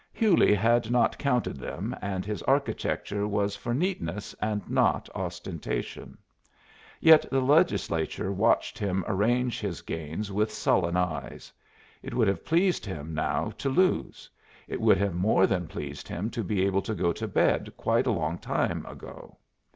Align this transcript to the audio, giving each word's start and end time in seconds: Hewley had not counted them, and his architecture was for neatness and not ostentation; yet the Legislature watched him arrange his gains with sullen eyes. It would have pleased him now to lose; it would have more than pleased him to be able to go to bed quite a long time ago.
Hewley 0.11 0.55
had 0.55 0.89
not 0.89 1.19
counted 1.19 1.57
them, 1.57 1.95
and 2.01 2.25
his 2.25 2.41
architecture 2.41 3.27
was 3.27 3.55
for 3.55 3.71
neatness 3.71 4.33
and 4.41 4.67
not 4.67 5.07
ostentation; 5.13 6.17
yet 6.99 7.23
the 7.29 7.39
Legislature 7.39 8.31
watched 8.31 8.79
him 8.79 9.05
arrange 9.07 9.59
his 9.59 9.83
gains 9.83 10.31
with 10.31 10.51
sullen 10.51 10.97
eyes. 10.97 11.53
It 12.01 12.15
would 12.15 12.27
have 12.27 12.43
pleased 12.45 12.83
him 12.83 13.13
now 13.13 13.51
to 13.59 13.69
lose; 13.69 14.27
it 14.67 14.81
would 14.81 14.97
have 14.97 15.13
more 15.13 15.45
than 15.45 15.67
pleased 15.67 16.07
him 16.07 16.31
to 16.31 16.43
be 16.43 16.65
able 16.65 16.81
to 16.81 16.95
go 16.95 17.13
to 17.13 17.27
bed 17.27 17.71
quite 17.77 18.07
a 18.07 18.11
long 18.11 18.39
time 18.39 18.83
ago. 18.87 19.37